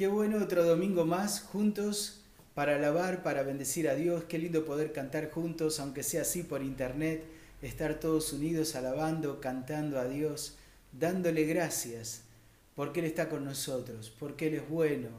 Qué 0.00 0.08
bueno 0.08 0.42
otro 0.42 0.64
domingo 0.64 1.04
más 1.04 1.42
juntos 1.42 2.22
para 2.54 2.76
alabar, 2.76 3.22
para 3.22 3.42
bendecir 3.42 3.86
a 3.86 3.94
Dios. 3.94 4.24
Qué 4.24 4.38
lindo 4.38 4.64
poder 4.64 4.94
cantar 4.94 5.30
juntos, 5.30 5.78
aunque 5.78 6.02
sea 6.02 6.22
así 6.22 6.42
por 6.42 6.62
internet, 6.62 7.22
estar 7.60 8.00
todos 8.00 8.32
unidos 8.32 8.76
alabando, 8.76 9.42
cantando 9.42 9.98
a 9.98 10.08
Dios, 10.08 10.56
dándole 10.98 11.44
gracias, 11.44 12.22
porque 12.74 13.00
Él 13.00 13.06
está 13.08 13.28
con 13.28 13.44
nosotros, 13.44 14.10
porque 14.18 14.46
Él 14.46 14.54
es 14.54 14.66
bueno, 14.70 15.10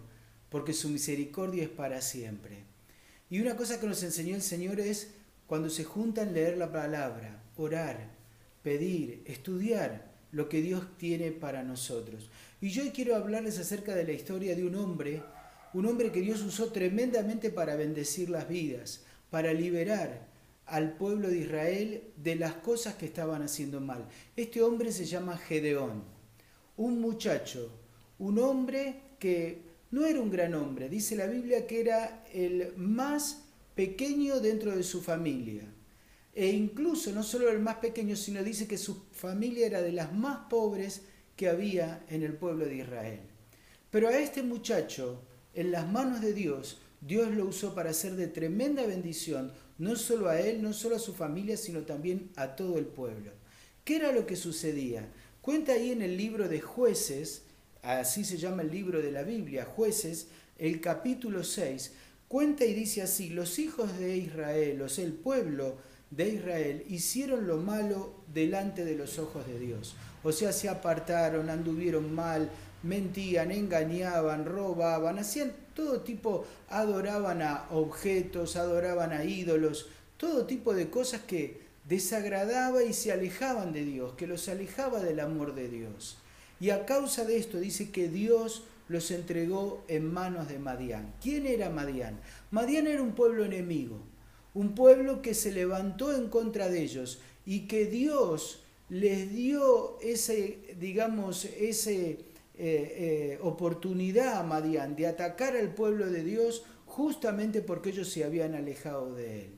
porque 0.49 0.73
su 0.73 0.89
misericordia 0.89 1.61
es 1.61 1.69
para 1.69 2.01
siempre. 2.01 2.63
Y 3.29 3.39
una 3.39 3.55
cosa 3.55 3.79
que 3.79 3.85
nos 3.85 4.01
enseñó 4.01 4.35
el 4.35 4.41
Señor 4.41 4.79
es 4.79 5.11
cuando 5.45 5.69
se 5.69 5.83
juntan 5.83 6.33
leer 6.33 6.57
la 6.57 6.71
palabra, 6.71 7.43
orar, 7.55 8.09
pedir, 8.63 9.21
estudiar 9.27 10.10
lo 10.31 10.49
que 10.49 10.61
Dios 10.61 10.97
tiene 10.97 11.31
para 11.31 11.63
nosotros. 11.63 12.29
Y 12.61 12.69
yo 12.69 12.83
quiero 12.93 13.15
hablarles 13.15 13.59
acerca 13.59 13.95
de 13.95 14.03
la 14.03 14.13
historia 14.13 14.55
de 14.55 14.65
un 14.65 14.75
hombre, 14.75 15.21
un 15.73 15.85
hombre 15.85 16.11
que 16.11 16.21
Dios 16.21 16.41
usó 16.41 16.71
tremendamente 16.71 17.49
para 17.49 17.75
bendecir 17.75 18.29
las 18.29 18.47
vidas, 18.47 19.03
para 19.29 19.53
liberar 19.53 20.27
al 20.65 20.93
pueblo 20.93 21.29
de 21.29 21.39
Israel 21.39 22.03
de 22.17 22.35
las 22.35 22.53
cosas 22.53 22.95
que 22.95 23.05
estaban 23.05 23.41
haciendo 23.41 23.81
mal. 23.81 24.07
Este 24.35 24.61
hombre 24.61 24.91
se 24.91 25.05
llama 25.05 25.37
Gedeón, 25.37 26.03
un 26.77 27.01
muchacho, 27.01 27.71
un 28.19 28.39
hombre 28.39 28.95
que 29.19 29.63
no 29.91 30.05
era 30.05 30.21
un 30.21 30.31
gran 30.31 30.53
hombre, 30.53 30.87
dice 30.87 31.15
la 31.15 31.27
Biblia 31.27 31.67
que 31.67 31.81
era 31.81 32.25
el 32.33 32.73
más 32.77 33.43
pequeño 33.75 34.39
dentro 34.39 34.75
de 34.75 34.83
su 34.83 35.01
familia. 35.01 35.63
E 36.33 36.47
incluso 36.51 37.11
no 37.11 37.23
solo 37.23 37.49
el 37.49 37.59
más 37.59 37.77
pequeño, 37.77 38.15
sino 38.15 38.43
dice 38.43 38.67
que 38.67 38.77
su 38.77 39.03
familia 39.11 39.65
era 39.65 39.81
de 39.81 39.91
las 39.91 40.13
más 40.13 40.47
pobres 40.49 41.01
que 41.35 41.49
había 41.49 42.05
en 42.09 42.23
el 42.23 42.33
pueblo 42.33 42.65
de 42.65 42.77
Israel. 42.77 43.19
Pero 43.89 44.07
a 44.07 44.17
este 44.17 44.41
muchacho, 44.41 45.21
en 45.53 45.71
las 45.71 45.91
manos 45.91 46.21
de 46.21 46.33
Dios, 46.33 46.79
Dios 47.01 47.31
lo 47.31 47.45
usó 47.45 47.75
para 47.75 47.89
hacer 47.89 48.15
de 48.15 48.27
tremenda 48.27 48.85
bendición, 48.85 49.51
no 49.77 49.95
solo 49.95 50.29
a 50.29 50.39
él, 50.39 50.61
no 50.61 50.71
solo 50.71 50.95
a 50.95 50.99
su 50.99 51.13
familia, 51.13 51.57
sino 51.57 51.81
también 51.81 52.29
a 52.35 52.55
todo 52.55 52.77
el 52.77 52.85
pueblo. 52.85 53.31
¿Qué 53.83 53.95
era 53.97 54.11
lo 54.11 54.25
que 54.25 54.35
sucedía? 54.35 55.09
Cuenta 55.41 55.73
ahí 55.73 55.91
en 55.91 56.03
el 56.03 56.15
libro 56.15 56.47
de 56.47 56.61
jueces, 56.61 57.41
así 57.81 58.23
se 58.23 58.37
llama 58.37 58.61
el 58.61 58.71
libro 58.71 59.01
de 59.01 59.11
la 59.11 59.23
Biblia, 59.23 59.65
jueces, 59.65 60.27
el 60.59 60.79
capítulo 60.79 61.43
6, 61.43 61.93
cuenta 62.27 62.63
y 62.63 62.75
dice 62.75 63.01
así, 63.01 63.31
los 63.31 63.57
hijos 63.57 63.97
de 63.97 64.17
Israel, 64.17 64.83
o 64.83 64.89
sea, 64.89 65.03
el 65.03 65.13
pueblo 65.13 65.79
de 66.11 66.29
Israel, 66.29 66.85
hicieron 66.89 67.47
lo 67.47 67.57
malo 67.57 68.13
delante 68.33 68.85
de 68.85 68.95
los 68.95 69.17
ojos 69.17 69.47
de 69.47 69.59
Dios. 69.59 69.95
O 70.23 70.31
sea, 70.31 70.51
se 70.51 70.69
apartaron, 70.69 71.49
anduvieron 71.49 72.13
mal, 72.13 72.49
mentían, 72.83 73.51
engañaban, 73.51 74.45
robaban, 74.45 75.19
hacían 75.19 75.53
todo 75.73 76.01
tipo, 76.01 76.45
adoraban 76.69 77.41
a 77.41 77.67
objetos, 77.71 78.55
adoraban 78.55 79.13
a 79.13 79.23
ídolos, 79.23 79.87
todo 80.17 80.45
tipo 80.45 80.73
de 80.73 80.89
cosas 80.89 81.21
que 81.21 81.61
desagradaba 81.87 82.83
y 82.83 82.93
se 82.93 83.11
alejaban 83.11 83.73
de 83.73 83.85
Dios, 83.85 84.13
que 84.13 84.27
los 84.27 84.47
alejaba 84.49 84.99
del 84.99 85.19
amor 85.19 85.55
de 85.55 85.69
Dios. 85.69 86.17
Y 86.59 86.69
a 86.69 86.85
causa 86.85 87.25
de 87.25 87.37
esto 87.37 87.59
dice 87.59 87.89
que 87.89 88.07
Dios 88.07 88.65
los 88.87 89.09
entregó 89.09 89.83
en 89.87 90.11
manos 90.13 90.47
de 90.47 90.59
Madián. 90.59 91.13
¿Quién 91.21 91.47
era 91.47 91.69
Madián? 91.69 92.19
Madián 92.51 92.85
era 92.87 93.01
un 93.01 93.13
pueblo 93.13 93.45
enemigo, 93.45 93.99
un 94.53 94.75
pueblo 94.75 95.21
que 95.21 95.33
se 95.33 95.51
levantó 95.51 96.15
en 96.15 96.27
contra 96.27 96.69
de 96.69 96.81
ellos 96.81 97.19
y 97.45 97.67
que 97.67 97.85
Dios 97.85 98.63
les 98.89 99.31
dio 99.31 99.97
ese, 100.01 100.75
digamos, 100.79 101.45
ese 101.45 102.09
eh, 102.09 102.19
eh, 102.57 103.39
oportunidad 103.41 104.39
a 104.39 104.43
Madián 104.43 104.95
de 104.95 105.07
atacar 105.07 105.55
al 105.55 105.73
pueblo 105.73 106.09
de 106.09 106.23
Dios 106.23 106.63
justamente 106.85 107.61
porque 107.61 107.91
ellos 107.91 108.09
se 108.09 108.25
habían 108.25 108.53
alejado 108.53 109.15
de 109.15 109.45
él. 109.45 109.51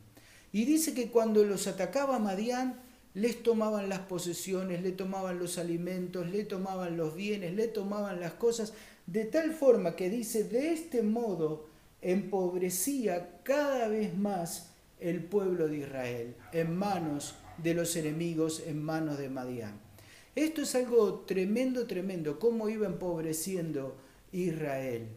Y 0.51 0.65
dice 0.65 0.93
que 0.93 1.09
cuando 1.09 1.43
los 1.43 1.65
atacaba 1.65 2.19
Madián, 2.19 2.79
les 3.15 3.41
tomaban 3.41 3.89
las 3.89 3.99
posesiones, 4.01 4.81
le 4.83 4.91
tomaban 4.91 5.39
los 5.39 5.57
alimentos, 5.57 6.29
le 6.29 6.45
tomaban 6.45 6.95
los 6.95 7.15
bienes, 7.15 7.53
le 7.55 7.67
tomaban 7.67 8.19
las 8.19 8.33
cosas, 8.33 8.73
de 9.07 9.25
tal 9.25 9.53
forma 9.53 9.95
que 9.95 10.09
dice, 10.09 10.43
de 10.43 10.73
este 10.73 11.01
modo 11.01 11.67
empobrecía 12.01 13.39
cada 13.43 13.87
vez 13.87 14.15
más 14.15 14.72
el 15.03 15.23
pueblo 15.23 15.67
de 15.67 15.79
Israel 15.79 16.35
en 16.53 16.75
manos 16.75 17.35
de 17.57 17.73
los 17.73 17.95
enemigos, 17.95 18.63
en 18.65 18.81
manos 18.81 19.17
de 19.17 19.29
Madián. 19.29 19.79
Esto 20.35 20.63
es 20.63 20.73
algo 20.73 21.19
tremendo, 21.27 21.85
tremendo, 21.85 22.39
cómo 22.39 22.69
iba 22.69 22.87
empobreciendo 22.87 23.95
Israel. 24.31 25.07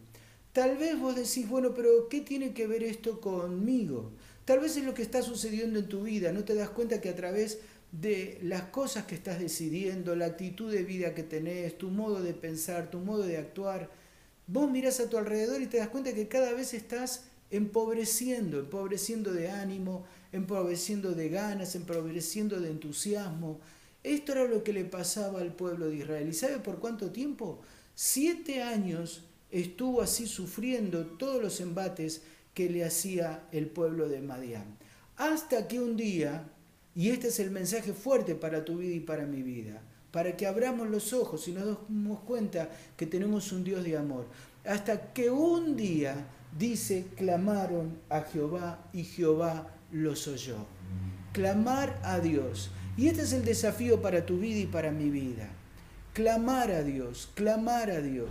Tal 0.52 0.76
vez 0.76 0.98
vos 0.98 1.14
decís, 1.14 1.48
bueno, 1.48 1.72
pero 1.74 2.08
¿qué 2.08 2.20
tiene 2.20 2.52
que 2.52 2.66
ver 2.66 2.82
esto 2.82 3.20
conmigo? 3.20 4.10
Tal 4.44 4.60
vez 4.60 4.76
es 4.76 4.84
lo 4.84 4.94
que 4.94 5.02
está 5.02 5.22
sucediendo 5.22 5.78
en 5.78 5.88
tu 5.88 6.02
vida, 6.02 6.32
no 6.32 6.44
te 6.44 6.54
das 6.54 6.70
cuenta 6.70 7.00
que 7.00 7.08
a 7.08 7.16
través 7.16 7.60
de 7.92 8.38
las 8.42 8.62
cosas 8.62 9.04
que 9.06 9.14
estás 9.14 9.38
decidiendo, 9.38 10.16
la 10.16 10.26
actitud 10.26 10.70
de 10.72 10.82
vida 10.82 11.14
que 11.14 11.22
tenés, 11.22 11.78
tu 11.78 11.90
modo 11.90 12.22
de 12.22 12.34
pensar, 12.34 12.90
tu 12.90 12.98
modo 12.98 13.22
de 13.22 13.38
actuar, 13.38 13.90
vos 14.46 14.70
mirás 14.70 15.00
a 15.00 15.08
tu 15.08 15.16
alrededor 15.16 15.62
y 15.62 15.66
te 15.66 15.78
das 15.78 15.88
cuenta 15.88 16.12
que 16.12 16.28
cada 16.28 16.52
vez 16.52 16.74
estás 16.74 17.25
empobreciendo, 17.50 18.60
empobreciendo 18.60 19.32
de 19.32 19.50
ánimo, 19.50 20.04
empobreciendo 20.32 21.12
de 21.12 21.28
ganas, 21.28 21.74
empobreciendo 21.74 22.60
de 22.60 22.70
entusiasmo. 22.70 23.60
Esto 24.02 24.32
era 24.32 24.44
lo 24.44 24.62
que 24.62 24.72
le 24.72 24.84
pasaba 24.84 25.40
al 25.40 25.54
pueblo 25.54 25.88
de 25.88 25.96
Israel. 25.96 26.28
¿Y 26.28 26.34
sabe 26.34 26.58
por 26.58 26.78
cuánto 26.78 27.10
tiempo? 27.10 27.60
Siete 27.94 28.62
años 28.62 29.24
estuvo 29.50 30.02
así 30.02 30.26
sufriendo 30.26 31.06
todos 31.06 31.42
los 31.42 31.60
embates 31.60 32.22
que 32.54 32.70
le 32.70 32.84
hacía 32.84 33.46
el 33.52 33.66
pueblo 33.66 34.08
de 34.08 34.20
Madián. 34.20 34.76
Hasta 35.16 35.66
que 35.68 35.80
un 35.80 35.96
día, 35.96 36.48
y 36.94 37.10
este 37.10 37.28
es 37.28 37.40
el 37.40 37.50
mensaje 37.50 37.92
fuerte 37.92 38.34
para 38.34 38.64
tu 38.64 38.78
vida 38.78 38.94
y 38.94 39.00
para 39.00 39.26
mi 39.26 39.42
vida, 39.42 39.82
para 40.10 40.36
que 40.36 40.46
abramos 40.46 40.88
los 40.88 41.12
ojos 41.12 41.46
y 41.48 41.52
nos 41.52 41.64
demos 41.88 42.20
cuenta 42.20 42.70
que 42.96 43.06
tenemos 43.06 43.52
un 43.52 43.64
Dios 43.64 43.84
de 43.84 43.96
amor. 43.96 44.26
Hasta 44.64 45.12
que 45.12 45.30
un 45.30 45.76
día, 45.76 46.26
dice, 46.58 47.06
clamaron 47.16 47.98
a 48.08 48.22
Jehová 48.22 48.78
y 48.92 49.04
Jehová 49.04 49.68
los 49.90 50.26
oyó. 50.28 50.56
Clamar 51.32 52.00
a 52.02 52.18
Dios. 52.20 52.70
Y 52.96 53.08
este 53.08 53.22
es 53.22 53.32
el 53.32 53.44
desafío 53.44 54.00
para 54.00 54.24
tu 54.24 54.38
vida 54.38 54.60
y 54.60 54.66
para 54.66 54.90
mi 54.90 55.10
vida. 55.10 55.48
Clamar 56.14 56.70
a 56.70 56.82
Dios, 56.82 57.28
clamar 57.34 57.90
a 57.90 58.00
Dios. 58.00 58.30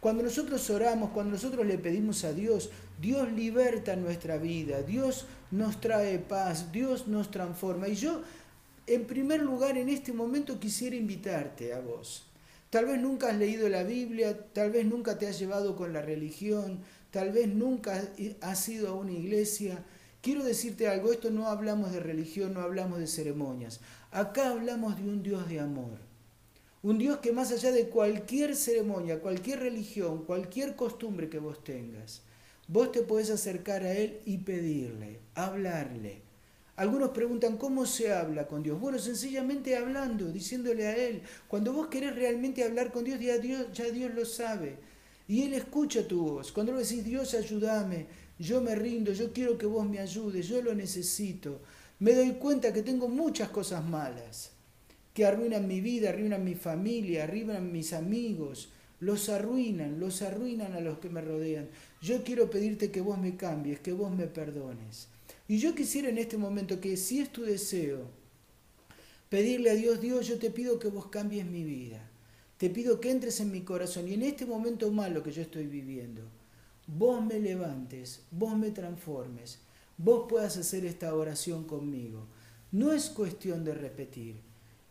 Cuando 0.00 0.22
nosotros 0.22 0.70
oramos, 0.70 1.10
cuando 1.10 1.32
nosotros 1.32 1.66
le 1.66 1.78
pedimos 1.78 2.22
a 2.22 2.32
Dios, 2.32 2.70
Dios 3.00 3.32
liberta 3.32 3.96
nuestra 3.96 4.36
vida, 4.36 4.82
Dios 4.82 5.26
nos 5.50 5.80
trae 5.80 6.18
paz, 6.20 6.70
Dios 6.70 7.08
nos 7.08 7.30
transforma. 7.32 7.88
Y 7.88 7.96
yo, 7.96 8.22
en 8.86 9.06
primer 9.06 9.42
lugar, 9.42 9.76
en 9.76 9.88
este 9.88 10.12
momento 10.12 10.60
quisiera 10.60 10.94
invitarte 10.94 11.74
a 11.74 11.80
vos. 11.80 12.26
Tal 12.70 12.86
vez 12.86 13.00
nunca 13.00 13.28
has 13.28 13.36
leído 13.36 13.68
la 13.68 13.82
Biblia, 13.82 14.36
tal 14.52 14.70
vez 14.70 14.86
nunca 14.86 15.18
te 15.18 15.26
has 15.26 15.38
llevado 15.38 15.76
con 15.76 15.92
la 15.92 16.02
religión, 16.02 16.80
tal 17.16 17.32
vez 17.32 17.48
nunca 17.48 17.98
has 18.42 18.68
ido 18.68 18.88
a 18.88 18.94
una 18.94 19.12
iglesia. 19.12 19.82
Quiero 20.20 20.44
decirte 20.44 20.86
algo, 20.86 21.10
esto 21.10 21.30
no 21.30 21.48
hablamos 21.48 21.90
de 21.90 21.98
religión, 21.98 22.52
no 22.52 22.60
hablamos 22.60 22.98
de 22.98 23.06
ceremonias. 23.06 23.80
Acá 24.10 24.50
hablamos 24.50 24.98
de 24.98 25.04
un 25.04 25.22
Dios 25.22 25.48
de 25.48 25.60
amor. 25.60 25.98
Un 26.82 26.98
Dios 26.98 27.16
que 27.20 27.32
más 27.32 27.52
allá 27.52 27.72
de 27.72 27.88
cualquier 27.88 28.54
ceremonia, 28.54 29.20
cualquier 29.20 29.60
religión, 29.60 30.26
cualquier 30.26 30.76
costumbre 30.76 31.30
que 31.30 31.38
vos 31.38 31.64
tengas, 31.64 32.20
vos 32.68 32.92
te 32.92 33.00
podés 33.00 33.30
acercar 33.30 33.82
a 33.84 33.94
Él 33.94 34.20
y 34.26 34.36
pedirle, 34.36 35.20
hablarle. 35.34 36.20
Algunos 36.76 37.12
preguntan, 37.12 37.56
¿cómo 37.56 37.86
se 37.86 38.12
habla 38.12 38.46
con 38.46 38.62
Dios? 38.62 38.78
Bueno, 38.78 38.98
sencillamente 38.98 39.74
hablando, 39.74 40.26
diciéndole 40.26 40.86
a 40.86 40.94
Él. 40.94 41.22
Cuando 41.48 41.72
vos 41.72 41.86
querés 41.86 42.14
realmente 42.14 42.62
hablar 42.62 42.92
con 42.92 43.04
Dios, 43.04 43.18
ya 43.20 43.38
Dios, 43.38 43.72
ya 43.72 43.86
Dios 43.86 44.12
lo 44.12 44.26
sabe. 44.26 44.76
Y 45.28 45.42
Él 45.42 45.54
escucha 45.54 46.06
tu 46.06 46.22
voz. 46.22 46.52
Cuando 46.52 46.72
vos 46.72 46.88
decís, 46.88 47.04
Dios, 47.04 47.34
ayúdame, 47.34 48.06
yo 48.38 48.60
me 48.60 48.74
rindo, 48.74 49.12
yo 49.12 49.32
quiero 49.32 49.58
que 49.58 49.66
vos 49.66 49.88
me 49.88 49.98
ayudes, 49.98 50.46
yo 50.46 50.62
lo 50.62 50.74
necesito. 50.74 51.60
Me 51.98 52.12
doy 52.12 52.32
cuenta 52.32 52.72
que 52.72 52.82
tengo 52.82 53.08
muchas 53.08 53.48
cosas 53.48 53.84
malas 53.84 54.52
que 55.14 55.24
arruinan 55.24 55.66
mi 55.66 55.80
vida, 55.80 56.10
arruinan 56.10 56.44
mi 56.44 56.54
familia, 56.54 57.24
arruinan 57.24 57.72
mis 57.72 57.94
amigos, 57.94 58.68
los 59.00 59.30
arruinan, 59.30 59.98
los 59.98 60.20
arruinan 60.20 60.74
a 60.74 60.80
los 60.80 60.98
que 60.98 61.08
me 61.08 61.22
rodean. 61.22 61.68
Yo 62.02 62.22
quiero 62.22 62.50
pedirte 62.50 62.90
que 62.90 63.00
vos 63.00 63.18
me 63.18 63.36
cambies, 63.36 63.80
que 63.80 63.92
vos 63.92 64.14
me 64.14 64.26
perdones. 64.26 65.08
Y 65.48 65.58
yo 65.58 65.74
quisiera 65.74 66.10
en 66.10 66.18
este 66.18 66.36
momento 66.36 66.80
que 66.80 66.96
si 66.98 67.20
es 67.20 67.30
tu 67.30 67.42
deseo, 67.42 68.10
pedirle 69.30 69.70
a 69.70 69.74
Dios, 69.74 70.00
Dios, 70.00 70.26
yo 70.26 70.38
te 70.38 70.50
pido 70.50 70.78
que 70.78 70.88
vos 70.88 71.06
cambies 71.06 71.46
mi 71.46 71.64
vida. 71.64 72.10
Te 72.58 72.70
pido 72.70 73.00
que 73.00 73.10
entres 73.10 73.40
en 73.40 73.50
mi 73.50 73.62
corazón 73.62 74.08
y 74.08 74.14
en 74.14 74.22
este 74.22 74.46
momento 74.46 74.90
malo 74.90 75.22
que 75.22 75.32
yo 75.32 75.42
estoy 75.42 75.66
viviendo, 75.66 76.22
vos 76.86 77.24
me 77.24 77.38
levantes, 77.38 78.22
vos 78.30 78.56
me 78.56 78.70
transformes, 78.70 79.58
vos 79.98 80.26
puedas 80.28 80.56
hacer 80.56 80.86
esta 80.86 81.14
oración 81.14 81.64
conmigo. 81.64 82.26
No 82.72 82.92
es 82.92 83.10
cuestión 83.10 83.64
de 83.64 83.74
repetir, 83.74 84.36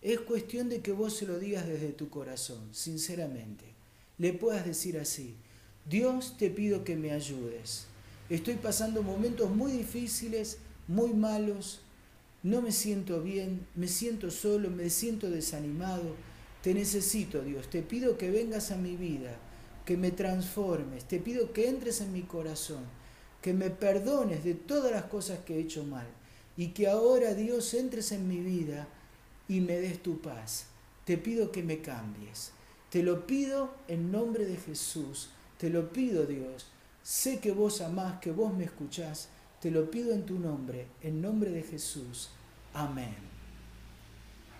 es 0.01 0.19
cuestión 0.19 0.69
de 0.69 0.81
que 0.81 0.91
vos 0.91 1.15
se 1.15 1.25
lo 1.25 1.39
digas 1.39 1.67
desde 1.67 1.91
tu 1.91 2.09
corazón, 2.09 2.69
sinceramente. 2.71 3.65
Le 4.19 4.33
puedas 4.33 4.65
decir 4.65 5.00
así, 5.00 5.35
Dios 5.89 6.38
te 6.38 6.51
pido 6.51 6.83
que 6.83 6.95
me 6.95 7.12
ayudes. 7.12 7.88
Estoy 8.29 8.56
pasando 8.56 9.01
momentos 9.01 9.50
muy 9.50 9.71
difíciles, 9.71 10.59
muy 10.88 11.13
malos, 11.13 11.79
no 12.44 12.62
me 12.62 12.71
siento 12.71 13.23
bien, 13.23 13.65
me 13.75 13.88
siento 13.88 14.29
solo, 14.29 14.69
me 14.69 14.91
siento 14.91 15.31
desanimado. 15.31 16.15
Te 16.65 16.73
necesito, 16.73 17.44
Dios, 17.44 17.69
te 17.69 17.83
pido 17.83 18.17
que 18.17 18.31
vengas 18.31 18.71
a 18.71 18.75
mi 18.75 18.95
vida, 18.95 19.38
que 19.85 19.97
me 19.97 20.09
transformes, 20.09 21.06
te 21.06 21.19
pido 21.19 21.53
que 21.53 21.69
entres 21.69 22.01
en 22.01 22.12
mi 22.12 22.23
corazón, 22.23 22.83
que 23.39 23.53
me 23.53 23.69
perdones 23.69 24.44
de 24.44 24.56
todas 24.56 24.91
las 24.91 25.03
cosas 25.03 25.38
que 25.45 25.57
he 25.57 25.59
hecho 25.59 25.83
mal 25.83 26.07
y 26.57 26.69
que 26.69 26.88
ahora, 26.88 27.35
Dios, 27.35 27.71
entres 27.75 28.12
en 28.13 28.27
mi 28.27 28.39
vida 28.39 28.88
y 29.47 29.62
me 29.62 29.79
des 29.79 30.01
tu 30.01 30.19
paz. 30.21 30.65
Te 31.06 31.19
pido 31.19 31.51
que 31.51 31.62
me 31.62 31.81
cambies. 31.81 32.51
Te 32.89 33.03
lo 33.03 33.27
pido 33.27 33.69
en 33.88 34.12
nombre 34.12 34.47
de 34.47 34.57
Jesús. 34.57 35.29
Te 35.59 35.69
lo 35.69 35.94
pido, 35.94 36.25
Dios. 36.25 36.65
Sé 37.03 37.39
que 37.39 37.51
vos 37.51 37.79
amás, 37.79 38.19
que 38.21 38.31
vos 38.31 38.51
me 38.51 38.63
escuchás. 38.63 39.29
Te 39.62 39.69
lo 39.69 39.91
pido 39.91 40.15
en 40.15 40.25
tu 40.25 40.39
nombre, 40.39 40.88
en 41.03 41.21
nombre 41.21 41.51
de 41.51 41.62
Jesús. 41.62 42.31
Amén. 42.73 43.35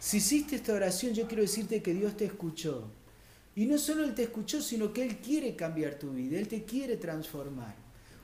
Si 0.06 0.18
hiciste 0.18 0.58
esta 0.58 0.74
oración, 0.74 1.16
yo 1.16 1.26
quiero 1.26 1.42
decirte 1.42 1.82
que 1.82 1.92
Dios 1.92 2.16
te 2.16 2.26
escuchó. 2.26 2.92
Y 3.56 3.66
no 3.66 3.80
solo 3.80 4.04
Él 4.04 4.14
te 4.14 4.22
escuchó, 4.22 4.62
sino 4.62 4.94
que 4.94 5.02
Él 5.02 5.18
quiere 5.18 5.56
cambiar 5.56 5.96
tu 5.96 6.12
vida, 6.12 6.38
Él 6.38 6.48
te 6.48 6.64
quiere 6.64 6.98
transformar. 6.98 7.74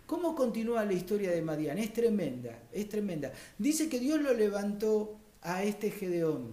¿Cómo 0.06 0.36
continúa 0.36 0.86
la 0.86 0.94
historia 0.94 1.32
de 1.32 1.42
Madián? 1.42 1.80
Es 1.80 1.92
tremenda, 1.92 2.60
es 2.72 2.88
tremenda. 2.88 3.34
Dice 3.58 3.90
que 3.90 4.00
Dios 4.00 4.22
lo 4.22 4.32
levantó 4.36 5.18
a 5.42 5.64
este 5.64 5.90
Gedeón. 5.90 6.52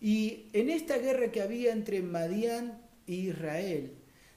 Y 0.00 0.46
en 0.54 0.70
esta 0.70 0.96
guerra 0.96 1.30
que 1.30 1.42
había 1.42 1.70
entre 1.70 2.00
Madián 2.00 2.80
e 3.06 3.12
Israel, 3.12 3.92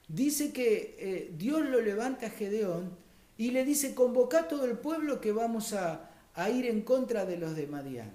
dice 0.10 0.52
que 0.52 0.98
eh, 1.00 1.34
Dios 1.38 1.62
lo 1.62 1.80
levanta 1.80 2.26
a 2.26 2.32
Gedeón 2.32 2.98
y 3.38 3.52
le 3.52 3.64
dice, 3.64 3.96
convoca 3.96 4.40
a 4.40 4.48
todo 4.50 4.66
el 4.66 4.78
pueblo 4.78 5.22
que 5.22 5.32
vamos 5.32 5.72
a, 5.72 6.10
ir 6.54 6.66
en 6.66 6.82
contra 6.82 7.26
de 7.26 7.38
los 7.38 7.56
de 7.56 7.68
Madián. 7.68 8.12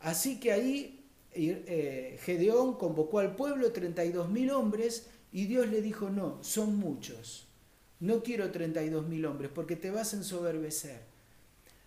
Así 0.00 0.40
que 0.40 0.50
ahí 0.50 0.93
Gedeón 1.34 2.74
convocó 2.78 3.18
al 3.18 3.36
pueblo, 3.36 3.72
32 3.72 4.30
mil 4.30 4.50
hombres, 4.50 5.08
y 5.32 5.46
Dios 5.46 5.68
le 5.68 5.82
dijo, 5.82 6.10
no, 6.10 6.42
son 6.42 6.76
muchos. 6.76 7.48
No 8.00 8.22
quiero 8.22 8.50
32 8.50 9.08
mil 9.08 9.24
hombres 9.26 9.50
porque 9.54 9.76
te 9.76 9.90
vas 9.90 10.12
a 10.12 10.18
ensoberbecer. 10.18 11.00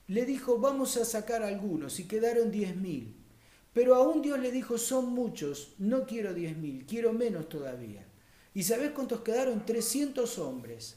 Le 0.07 0.25
dijo, 0.25 0.57
vamos 0.57 0.97
a 0.97 1.05
sacar 1.05 1.43
algunos 1.43 1.99
y 1.99 2.05
quedaron 2.05 2.51
10 2.51 2.75
mil. 2.77 3.15
Pero 3.73 3.95
aún 3.95 4.21
Dios 4.21 4.39
le 4.39 4.51
dijo, 4.51 4.77
son 4.77 5.13
muchos, 5.13 5.75
no 5.77 6.05
quiero 6.05 6.33
10 6.33 6.57
mil, 6.57 6.85
quiero 6.85 7.13
menos 7.13 7.47
todavía. 7.47 8.05
¿Y 8.53 8.63
sabes 8.63 8.91
cuántos 8.91 9.21
quedaron? 9.21 9.65
300 9.65 10.39
hombres. 10.39 10.95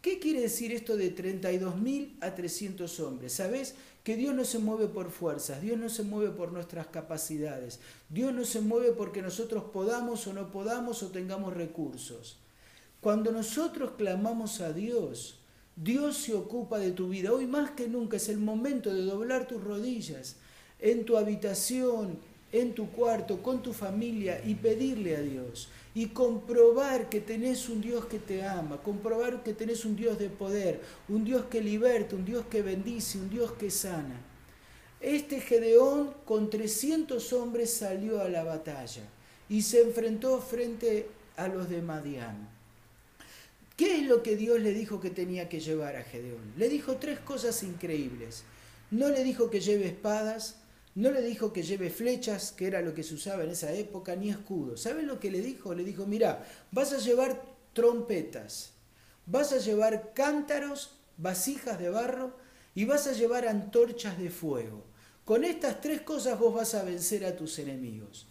¿Qué 0.00 0.18
quiere 0.18 0.40
decir 0.40 0.72
esto 0.72 0.96
de 0.96 1.14
32.000 1.14 2.18
a 2.20 2.34
300 2.34 3.00
hombres? 3.00 3.32
¿Sabes? 3.32 3.74
Que 4.02 4.16
Dios 4.16 4.34
no 4.34 4.44
se 4.44 4.58
mueve 4.58 4.88
por 4.88 5.10
fuerzas, 5.10 5.62
Dios 5.62 5.78
no 5.78 5.88
se 5.88 6.02
mueve 6.02 6.32
por 6.32 6.52
nuestras 6.52 6.88
capacidades, 6.88 7.78
Dios 8.08 8.34
no 8.34 8.44
se 8.44 8.60
mueve 8.60 8.92
porque 8.92 9.22
nosotros 9.22 9.64
podamos 9.72 10.26
o 10.26 10.32
no 10.32 10.50
podamos 10.50 11.02
o 11.02 11.08
tengamos 11.08 11.54
recursos. 11.54 12.38
Cuando 13.00 13.30
nosotros 13.30 13.92
clamamos 13.96 14.60
a 14.60 14.72
Dios, 14.72 15.38
Dios 15.76 16.16
se 16.16 16.34
ocupa 16.34 16.78
de 16.78 16.92
tu 16.92 17.08
vida. 17.08 17.32
Hoy 17.32 17.46
más 17.46 17.70
que 17.72 17.88
nunca 17.88 18.16
es 18.16 18.28
el 18.28 18.38
momento 18.38 18.92
de 18.92 19.02
doblar 19.02 19.46
tus 19.46 19.62
rodillas 19.62 20.36
en 20.78 21.04
tu 21.04 21.16
habitación, 21.16 22.18
en 22.52 22.74
tu 22.74 22.90
cuarto, 22.90 23.42
con 23.42 23.62
tu 23.62 23.72
familia 23.72 24.40
y 24.44 24.54
pedirle 24.54 25.16
a 25.16 25.22
Dios 25.22 25.68
y 25.94 26.08
comprobar 26.08 27.08
que 27.08 27.20
tenés 27.20 27.68
un 27.68 27.80
Dios 27.80 28.04
que 28.04 28.18
te 28.18 28.44
ama, 28.44 28.82
comprobar 28.82 29.42
que 29.42 29.54
tenés 29.54 29.84
un 29.84 29.96
Dios 29.96 30.18
de 30.18 30.28
poder, 30.28 30.80
un 31.08 31.24
Dios 31.24 31.46
que 31.46 31.60
liberta, 31.60 32.14
un 32.14 32.24
Dios 32.24 32.44
que 32.50 32.62
bendice, 32.62 33.18
un 33.18 33.30
Dios 33.30 33.52
que 33.52 33.70
sana. 33.70 34.20
Este 35.00 35.40
Gedeón 35.40 36.14
con 36.24 36.48
300 36.48 37.32
hombres 37.32 37.72
salió 37.72 38.20
a 38.20 38.28
la 38.28 38.44
batalla 38.44 39.02
y 39.48 39.62
se 39.62 39.82
enfrentó 39.82 40.40
frente 40.40 41.08
a 41.36 41.48
los 41.48 41.68
de 41.68 41.82
Madián. 41.82 42.48
¿Qué 43.76 43.96
es 43.96 44.06
lo 44.06 44.22
que 44.22 44.36
Dios 44.36 44.60
le 44.60 44.72
dijo 44.72 45.00
que 45.00 45.10
tenía 45.10 45.48
que 45.48 45.58
llevar 45.58 45.96
a 45.96 46.04
Gedeón? 46.04 46.52
Le 46.56 46.68
dijo 46.68 46.96
tres 46.96 47.18
cosas 47.18 47.62
increíbles. 47.62 48.44
No 48.90 49.08
le 49.08 49.24
dijo 49.24 49.50
que 49.50 49.60
lleve 49.60 49.86
espadas, 49.86 50.61
no 50.94 51.10
le 51.10 51.22
dijo 51.22 51.52
que 51.52 51.62
lleve 51.62 51.90
flechas, 51.90 52.52
que 52.52 52.66
era 52.66 52.82
lo 52.82 52.94
que 52.94 53.02
se 53.02 53.14
usaba 53.14 53.44
en 53.44 53.50
esa 53.50 53.72
época, 53.72 54.14
ni 54.14 54.28
escudos. 54.28 54.82
¿Saben 54.82 55.06
lo 55.06 55.18
que 55.18 55.30
le 55.30 55.40
dijo? 55.40 55.74
Le 55.74 55.84
dijo, 55.84 56.06
mira, 56.06 56.46
vas 56.70 56.92
a 56.92 56.98
llevar 56.98 57.42
trompetas, 57.72 58.72
vas 59.24 59.52
a 59.52 59.58
llevar 59.58 60.12
cántaros, 60.14 60.98
vasijas 61.16 61.78
de 61.78 61.88
barro 61.88 62.36
y 62.74 62.84
vas 62.84 63.06
a 63.06 63.12
llevar 63.12 63.48
antorchas 63.48 64.18
de 64.18 64.30
fuego. 64.30 64.84
Con 65.24 65.44
estas 65.44 65.80
tres 65.80 66.02
cosas 66.02 66.38
vos 66.38 66.54
vas 66.54 66.74
a 66.74 66.82
vencer 66.82 67.24
a 67.24 67.36
tus 67.36 67.58
enemigos. 67.58 68.26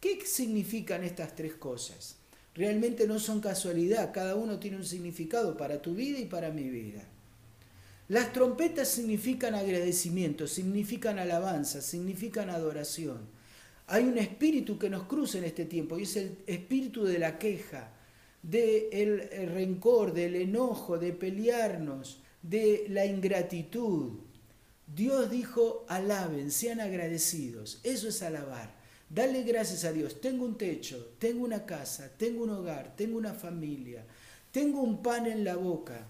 ¿Qué 0.00 0.24
significan 0.24 1.04
estas 1.04 1.36
tres 1.36 1.54
cosas? 1.54 2.16
Realmente 2.54 3.06
no 3.06 3.20
son 3.20 3.40
casualidad, 3.40 4.12
cada 4.12 4.34
uno 4.34 4.58
tiene 4.58 4.78
un 4.78 4.84
significado 4.84 5.56
para 5.56 5.80
tu 5.80 5.94
vida 5.94 6.18
y 6.18 6.24
para 6.24 6.50
mi 6.50 6.68
vida. 6.68 7.04
Las 8.10 8.32
trompetas 8.32 8.88
significan 8.88 9.54
agradecimiento, 9.54 10.48
significan 10.48 11.20
alabanza, 11.20 11.80
significan 11.80 12.50
adoración. 12.50 13.20
Hay 13.86 14.02
un 14.02 14.18
espíritu 14.18 14.80
que 14.80 14.90
nos 14.90 15.04
cruza 15.04 15.38
en 15.38 15.44
este 15.44 15.64
tiempo 15.64 15.96
y 15.96 16.02
es 16.02 16.16
el 16.16 16.38
espíritu 16.48 17.04
de 17.04 17.20
la 17.20 17.38
queja, 17.38 17.92
del 18.42 19.30
rencor, 19.54 20.12
del 20.12 20.34
enojo, 20.34 20.98
de 20.98 21.12
pelearnos, 21.12 22.20
de 22.42 22.86
la 22.88 23.06
ingratitud. 23.06 24.14
Dios 24.92 25.30
dijo, 25.30 25.86
alaben, 25.88 26.50
sean 26.50 26.80
agradecidos. 26.80 27.78
Eso 27.84 28.08
es 28.08 28.22
alabar. 28.22 28.74
Dale 29.08 29.44
gracias 29.44 29.84
a 29.84 29.92
Dios. 29.92 30.20
Tengo 30.20 30.46
un 30.46 30.58
techo, 30.58 31.14
tengo 31.20 31.44
una 31.44 31.64
casa, 31.64 32.10
tengo 32.16 32.42
un 32.42 32.50
hogar, 32.50 32.96
tengo 32.96 33.16
una 33.16 33.34
familia, 33.34 34.04
tengo 34.50 34.80
un 34.82 35.00
pan 35.00 35.28
en 35.28 35.44
la 35.44 35.54
boca. 35.54 36.08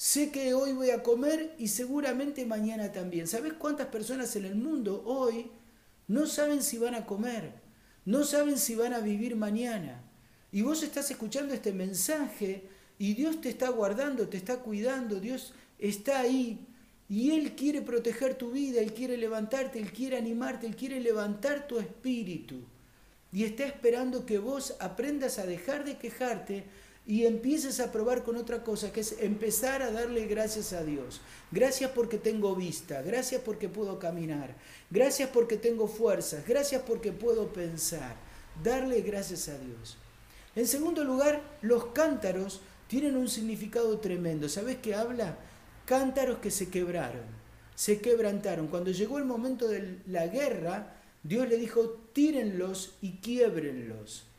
Sé 0.00 0.30
que 0.30 0.54
hoy 0.54 0.72
voy 0.72 0.88
a 0.88 1.02
comer 1.02 1.54
y 1.58 1.68
seguramente 1.68 2.46
mañana 2.46 2.90
también. 2.90 3.26
¿Sabes 3.26 3.52
cuántas 3.52 3.88
personas 3.88 4.34
en 4.34 4.46
el 4.46 4.54
mundo 4.54 5.02
hoy 5.04 5.50
no 6.08 6.26
saben 6.26 6.62
si 6.62 6.78
van 6.78 6.94
a 6.94 7.04
comer? 7.04 7.52
No 8.06 8.24
saben 8.24 8.56
si 8.56 8.74
van 8.74 8.94
a 8.94 9.00
vivir 9.00 9.36
mañana. 9.36 10.02
Y 10.52 10.62
vos 10.62 10.82
estás 10.82 11.10
escuchando 11.10 11.52
este 11.52 11.74
mensaje 11.74 12.66
y 12.98 13.12
Dios 13.12 13.42
te 13.42 13.50
está 13.50 13.68
guardando, 13.68 14.26
te 14.26 14.38
está 14.38 14.60
cuidando, 14.60 15.20
Dios 15.20 15.52
está 15.78 16.20
ahí. 16.20 16.66
Y 17.10 17.32
Él 17.32 17.54
quiere 17.54 17.82
proteger 17.82 18.36
tu 18.36 18.52
vida, 18.52 18.80
Él 18.80 18.94
quiere 18.94 19.18
levantarte, 19.18 19.78
Él 19.78 19.92
quiere 19.92 20.16
animarte, 20.16 20.66
Él 20.66 20.76
quiere 20.76 20.98
levantar 20.98 21.68
tu 21.68 21.78
espíritu. 21.78 22.62
Y 23.34 23.44
está 23.44 23.66
esperando 23.66 24.24
que 24.24 24.38
vos 24.38 24.76
aprendas 24.80 25.38
a 25.38 25.44
dejar 25.44 25.84
de 25.84 25.98
quejarte 25.98 26.64
y 27.06 27.24
empieces 27.26 27.80
a 27.80 27.90
probar 27.90 28.22
con 28.22 28.36
otra 28.36 28.62
cosa, 28.62 28.92
que 28.92 29.00
es 29.00 29.16
empezar 29.20 29.82
a 29.82 29.90
darle 29.90 30.26
gracias 30.26 30.72
a 30.72 30.84
Dios. 30.84 31.20
Gracias 31.50 31.90
porque 31.90 32.18
tengo 32.18 32.54
vista, 32.54 33.02
gracias 33.02 33.42
porque 33.42 33.68
puedo 33.68 33.98
caminar, 33.98 34.54
gracias 34.90 35.30
porque 35.30 35.56
tengo 35.56 35.88
fuerzas, 35.88 36.46
gracias 36.46 36.82
porque 36.86 37.12
puedo 37.12 37.52
pensar. 37.52 38.16
Darle 38.62 39.00
gracias 39.00 39.48
a 39.48 39.58
Dios. 39.58 39.96
En 40.54 40.66
segundo 40.66 41.04
lugar, 41.04 41.42
los 41.62 41.86
cántaros 41.86 42.60
tienen 42.86 43.16
un 43.16 43.28
significado 43.28 43.98
tremendo. 43.98 44.48
¿Sabes 44.48 44.78
qué 44.82 44.94
habla? 44.94 45.38
Cántaros 45.86 46.38
que 46.38 46.50
se 46.50 46.68
quebraron, 46.68 47.24
se 47.74 48.00
quebrantaron. 48.00 48.68
Cuando 48.68 48.90
llegó 48.90 49.18
el 49.18 49.24
momento 49.24 49.68
de 49.68 50.00
la 50.06 50.26
guerra, 50.26 50.96
Dios 51.22 51.48
le 51.48 51.56
dijo, 51.56 52.00
tírenlos 52.12 52.96
y 53.00 53.18
quiebrenlos. 53.18 54.29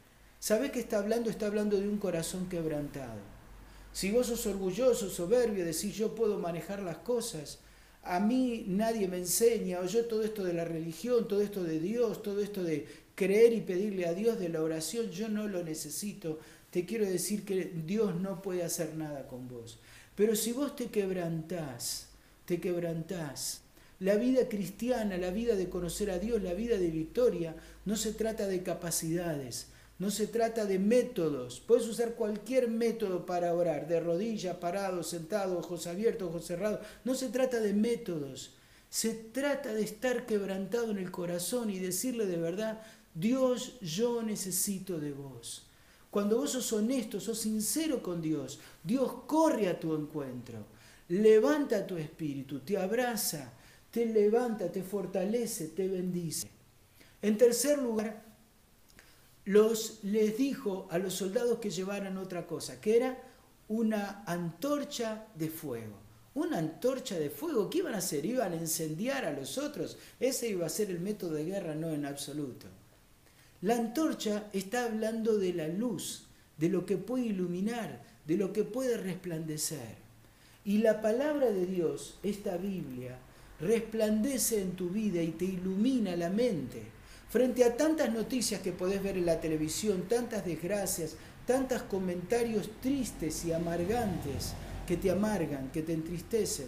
¿Sabés 0.41 0.71
qué 0.71 0.79
está 0.79 0.97
hablando? 0.97 1.29
Está 1.29 1.45
hablando 1.45 1.79
de 1.79 1.87
un 1.87 1.99
corazón 1.99 2.49
quebrantado. 2.49 3.19
Si 3.93 4.09
vos 4.09 4.25
sos 4.25 4.47
orgulloso, 4.47 5.07
soberbio, 5.07 5.63
decís 5.63 5.95
yo 5.95 6.15
puedo 6.15 6.39
manejar 6.39 6.81
las 6.81 6.97
cosas, 6.97 7.59
a 8.01 8.19
mí 8.19 8.65
nadie 8.67 9.07
me 9.07 9.19
enseña, 9.19 9.81
o 9.81 9.85
yo 9.85 10.05
todo 10.05 10.23
esto 10.23 10.43
de 10.43 10.53
la 10.53 10.65
religión, 10.65 11.27
todo 11.27 11.41
esto 11.41 11.63
de 11.63 11.79
Dios, 11.79 12.23
todo 12.23 12.41
esto 12.41 12.63
de 12.63 12.87
creer 13.13 13.53
y 13.53 13.61
pedirle 13.61 14.07
a 14.07 14.15
Dios 14.15 14.39
de 14.39 14.49
la 14.49 14.63
oración, 14.63 15.11
yo 15.11 15.29
no 15.29 15.47
lo 15.47 15.63
necesito. 15.63 16.39
Te 16.71 16.87
quiero 16.87 17.05
decir 17.05 17.45
que 17.45 17.71
Dios 17.85 18.19
no 18.19 18.41
puede 18.41 18.63
hacer 18.63 18.95
nada 18.95 19.27
con 19.27 19.47
vos. 19.47 19.77
Pero 20.15 20.35
si 20.35 20.53
vos 20.53 20.75
te 20.75 20.87
quebrantás, 20.87 22.07
te 22.45 22.59
quebrantás, 22.59 23.61
la 23.99 24.15
vida 24.15 24.49
cristiana, 24.49 25.17
la 25.17 25.29
vida 25.29 25.55
de 25.55 25.69
conocer 25.69 26.09
a 26.09 26.17
Dios, 26.17 26.41
la 26.41 26.55
vida 26.55 26.79
de 26.79 26.89
victoria, 26.89 27.55
no 27.85 27.95
se 27.95 28.13
trata 28.13 28.47
de 28.47 28.63
capacidades, 28.63 29.67
no 30.01 30.09
se 30.09 30.25
trata 30.25 30.65
de 30.65 30.79
métodos. 30.79 31.59
Puedes 31.59 31.87
usar 31.87 32.15
cualquier 32.15 32.67
método 32.67 33.23
para 33.23 33.53
orar, 33.53 33.87
de 33.87 33.99
rodilla, 33.99 34.59
parado, 34.59 35.03
sentado, 35.03 35.59
ojos 35.59 35.85
abiertos, 35.85 36.29
ojos 36.29 36.43
cerrados. 36.43 36.79
No 37.03 37.13
se 37.13 37.29
trata 37.29 37.59
de 37.59 37.71
métodos. 37.73 38.55
Se 38.89 39.13
trata 39.13 39.75
de 39.75 39.83
estar 39.83 40.25
quebrantado 40.25 40.89
en 40.89 40.97
el 40.97 41.11
corazón 41.11 41.69
y 41.69 41.77
decirle 41.77 42.25
de 42.25 42.37
verdad, 42.37 42.81
Dios, 43.13 43.79
yo 43.79 44.23
necesito 44.23 44.99
de 44.99 45.11
vos. 45.11 45.67
Cuando 46.09 46.37
vos 46.37 46.53
sos 46.53 46.73
honesto, 46.73 47.19
sos 47.19 47.37
sincero 47.37 48.01
con 48.01 48.23
Dios, 48.23 48.59
Dios 48.83 49.13
corre 49.27 49.69
a 49.69 49.79
tu 49.79 49.93
encuentro, 49.93 50.65
levanta 51.09 51.85
tu 51.85 51.97
espíritu, 51.97 52.61
te 52.61 52.75
abraza, 52.75 53.53
te 53.91 54.07
levanta, 54.07 54.71
te 54.71 54.81
fortalece, 54.81 55.67
te 55.67 55.87
bendice. 55.87 56.49
En 57.21 57.37
tercer 57.37 57.77
lugar, 57.77 58.30
los, 59.45 59.99
les 60.03 60.37
dijo 60.37 60.87
a 60.91 60.97
los 60.97 61.13
soldados 61.13 61.59
que 61.59 61.69
llevaran 61.69 62.17
otra 62.17 62.45
cosa, 62.45 62.79
que 62.79 62.97
era 62.97 63.17
una 63.67 64.23
antorcha 64.25 65.27
de 65.35 65.49
fuego. 65.49 65.99
Una 66.33 66.59
antorcha 66.59 67.19
de 67.19 67.29
fuego, 67.29 67.69
¿qué 67.69 67.79
iban 67.79 67.93
a 67.93 67.97
hacer? 67.97 68.25
¿Iban 68.25 68.53
a 68.53 68.57
incendiar 68.57 69.25
a 69.25 69.33
los 69.33 69.57
otros? 69.57 69.97
Ese 70.19 70.47
iba 70.49 70.65
a 70.65 70.69
ser 70.69 70.89
el 70.89 70.99
método 70.99 71.33
de 71.33 71.45
guerra, 71.45 71.75
no 71.75 71.89
en 71.89 72.05
absoluto. 72.05 72.67
La 73.61 73.75
antorcha 73.75 74.47
está 74.53 74.85
hablando 74.85 75.37
de 75.37 75.53
la 75.53 75.67
luz, 75.67 76.23
de 76.57 76.69
lo 76.69 76.85
que 76.85 76.97
puede 76.97 77.25
iluminar, 77.25 78.01
de 78.25 78.37
lo 78.37 78.53
que 78.53 78.63
puede 78.63 78.97
resplandecer. 78.97 79.95
Y 80.63 80.77
la 80.77 81.01
palabra 81.01 81.51
de 81.51 81.65
Dios, 81.65 82.17
esta 82.23 82.55
Biblia, 82.57 83.17
resplandece 83.59 84.61
en 84.61 84.71
tu 84.71 84.89
vida 84.89 85.21
y 85.21 85.31
te 85.31 85.45
ilumina 85.45 86.15
la 86.15 86.29
mente. 86.29 86.83
Frente 87.31 87.63
a 87.63 87.77
tantas 87.77 88.11
noticias 88.11 88.59
que 88.59 88.73
podés 88.73 89.01
ver 89.01 89.17
en 89.17 89.25
la 89.25 89.39
televisión, 89.39 90.03
tantas 90.09 90.43
desgracias, 90.43 91.15
tantos 91.47 91.81
comentarios 91.83 92.69
tristes 92.81 93.45
y 93.45 93.53
amargantes 93.53 94.51
que 94.85 94.97
te 94.97 95.09
amargan, 95.09 95.71
que 95.71 95.81
te 95.81 95.93
entristecen, 95.93 96.67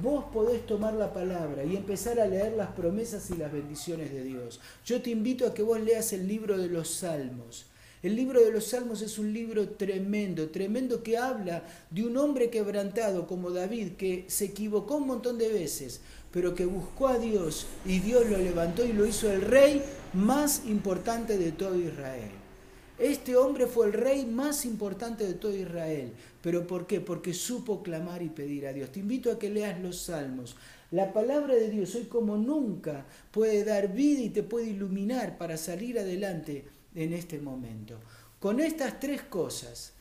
vos 0.00 0.26
podés 0.32 0.64
tomar 0.66 0.94
la 0.94 1.12
palabra 1.12 1.64
y 1.64 1.74
empezar 1.74 2.20
a 2.20 2.28
leer 2.28 2.52
las 2.52 2.68
promesas 2.68 3.28
y 3.32 3.36
las 3.38 3.50
bendiciones 3.50 4.12
de 4.12 4.22
Dios. 4.22 4.60
Yo 4.84 5.02
te 5.02 5.10
invito 5.10 5.44
a 5.44 5.52
que 5.52 5.64
vos 5.64 5.80
leas 5.80 6.12
el 6.12 6.28
libro 6.28 6.56
de 6.56 6.68
los 6.68 6.88
Salmos. 6.88 7.66
El 8.06 8.14
libro 8.14 8.40
de 8.40 8.52
los 8.52 8.66
Salmos 8.66 9.02
es 9.02 9.18
un 9.18 9.32
libro 9.32 9.70
tremendo, 9.70 10.50
tremendo 10.50 11.02
que 11.02 11.18
habla 11.18 11.64
de 11.90 12.04
un 12.04 12.16
hombre 12.16 12.50
quebrantado 12.50 13.26
como 13.26 13.50
David, 13.50 13.94
que 13.98 14.26
se 14.28 14.44
equivocó 14.44 14.98
un 14.98 15.08
montón 15.08 15.38
de 15.38 15.48
veces, 15.48 16.00
pero 16.30 16.54
que 16.54 16.66
buscó 16.66 17.08
a 17.08 17.18
Dios 17.18 17.66
y 17.84 17.98
Dios 17.98 18.30
lo 18.30 18.38
levantó 18.38 18.84
y 18.84 18.92
lo 18.92 19.06
hizo 19.06 19.28
el 19.32 19.40
rey 19.40 19.82
más 20.12 20.66
importante 20.66 21.36
de 21.36 21.50
todo 21.50 21.76
Israel. 21.80 22.30
Este 22.96 23.34
hombre 23.34 23.66
fue 23.66 23.86
el 23.86 23.92
rey 23.92 24.24
más 24.24 24.64
importante 24.66 25.26
de 25.26 25.34
todo 25.34 25.56
Israel. 25.56 26.12
¿Pero 26.42 26.64
por 26.64 26.86
qué? 26.86 27.00
Porque 27.00 27.34
supo 27.34 27.82
clamar 27.82 28.22
y 28.22 28.28
pedir 28.28 28.68
a 28.68 28.72
Dios. 28.72 28.92
Te 28.92 29.00
invito 29.00 29.32
a 29.32 29.38
que 29.40 29.50
leas 29.50 29.80
los 29.80 30.00
salmos. 30.02 30.54
La 30.92 31.12
palabra 31.12 31.56
de 31.56 31.70
Dios 31.70 31.92
hoy 31.96 32.04
como 32.04 32.36
nunca 32.36 33.04
puede 33.32 33.64
dar 33.64 33.92
vida 33.92 34.20
y 34.20 34.30
te 34.30 34.44
puede 34.44 34.68
iluminar 34.68 35.38
para 35.38 35.56
salir 35.56 35.98
adelante 35.98 36.75
en 36.96 37.12
este 37.12 37.38
momento. 37.38 38.00
Con 38.40 38.58
estas 38.58 38.98
tres 38.98 39.22
cosas, 39.22 39.92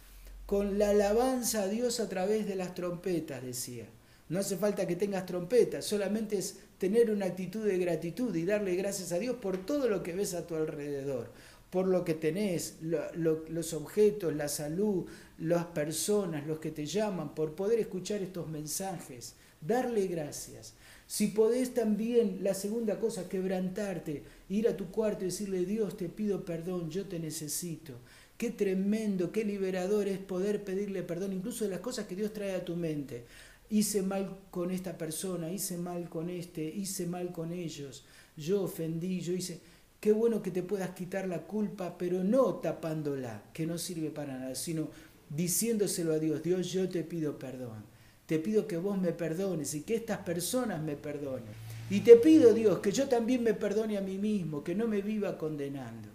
con 0.47 0.79
la 0.79 0.89
alabanza 0.89 1.61
a 1.63 1.67
Dios 1.67 1.99
a 1.99 2.09
través 2.09 2.47
de 2.47 2.55
las 2.55 2.73
trompetas, 2.73 3.43
decía. 3.43 3.85
No 4.27 4.39
hace 4.39 4.57
falta 4.57 4.87
que 4.87 4.95
tengas 4.95 5.27
trompetas, 5.27 5.85
solamente 5.85 6.39
es 6.39 6.57
tener 6.79 7.11
una 7.11 7.27
actitud 7.27 7.63
de 7.63 7.77
gratitud 7.77 8.35
y 8.35 8.43
darle 8.43 8.75
gracias 8.75 9.11
a 9.11 9.19
Dios 9.19 9.35
por 9.35 9.63
todo 9.67 9.87
lo 9.87 10.01
que 10.01 10.13
ves 10.13 10.33
a 10.33 10.47
tu 10.47 10.55
alrededor 10.55 11.29
por 11.75 11.87
lo 11.87 12.05
que 12.05 12.13
tenés, 12.13 12.77
los 12.81 13.73
objetos, 13.73 14.33
la 14.33 14.47
salud, 14.47 15.07
las 15.37 15.65
personas, 15.65 16.47
los 16.47 16.59
que 16.59 16.71
te 16.71 16.85
llaman, 16.85 17.35
por 17.35 17.53
poder 17.53 17.79
escuchar 17.79 18.21
estos 18.21 18.47
mensajes, 18.47 19.35
darle 19.61 20.07
gracias. 20.07 20.73
Si 21.07 21.27
podés 21.27 21.73
también, 21.73 22.39
la 22.41 22.53
segunda 22.53 22.99
cosa, 22.99 23.29
quebrantarte, 23.29 24.23
ir 24.49 24.67
a 24.67 24.75
tu 24.75 24.87
cuarto 24.87 25.23
y 25.23 25.27
decirle, 25.27 25.65
Dios, 25.65 25.97
te 25.97 26.09
pido 26.09 26.45
perdón, 26.45 26.89
yo 26.89 27.05
te 27.05 27.19
necesito. 27.19 27.93
Qué 28.37 28.49
tremendo, 28.49 29.31
qué 29.31 29.45
liberador 29.45 30.07
es 30.07 30.17
poder 30.17 30.63
pedirle 30.63 31.03
perdón, 31.03 31.33
incluso 31.33 31.63
de 31.63 31.71
las 31.71 31.79
cosas 31.79 32.07
que 32.07 32.15
Dios 32.15 32.33
trae 32.33 32.53
a 32.53 32.65
tu 32.65 32.75
mente. 32.75 33.25
Hice 33.69 34.01
mal 34.01 34.39
con 34.51 34.71
esta 34.71 34.97
persona, 34.97 35.51
hice 35.51 35.77
mal 35.77 36.09
con 36.09 36.29
este, 36.29 36.63
hice 36.63 37.05
mal 37.07 37.31
con 37.31 37.51
ellos, 37.53 38.03
yo 38.35 38.63
ofendí, 38.63 39.21
yo 39.21 39.33
hice 39.33 39.59
Qué 40.05 40.11
bueno 40.11 40.43
que 40.43 40.51
te 40.51 40.61
puedas 40.61 40.91
quitar 40.91 41.27
la 41.27 41.47
culpa, 41.47 41.97
pero 41.97 42.23
no 42.23 42.57
tapándola, 42.57 43.41
que 43.53 43.65
no 43.65 43.79
sirve 43.79 44.11
para 44.11 44.37
nada, 44.37 44.53
sino 44.53 44.89
diciéndoselo 45.31 46.13
a 46.13 46.19
Dios, 46.19 46.43
Dios, 46.43 46.71
yo 46.71 46.87
te 46.87 47.03
pido 47.03 47.39
perdón. 47.39 47.83
Te 48.25 48.39
pido 48.39 48.67
que 48.67 48.77
vos 48.77 48.97
me 48.97 49.11
perdones 49.11 49.73
y 49.75 49.81
que 49.81 49.95
estas 49.95 50.19
personas 50.19 50.81
me 50.81 50.95
perdonen. 50.95 51.53
Y 51.89 51.99
te 51.99 52.15
pido, 52.15 52.53
Dios, 52.53 52.79
que 52.79 52.91
yo 52.91 53.07
también 53.07 53.43
me 53.43 53.53
perdone 53.53 53.97
a 53.97 54.01
mí 54.01 54.17
mismo, 54.17 54.63
que 54.63 54.73
no 54.73 54.87
me 54.87 55.01
viva 55.01 55.37
condenando. 55.37 56.09